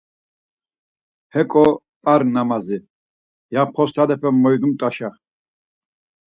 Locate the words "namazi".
2.33-2.77